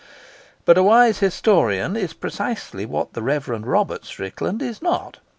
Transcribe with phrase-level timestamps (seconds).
[0.65, 3.49] But a wise historian is precisely what the Rev.
[3.49, 5.19] Robert Strickland is not.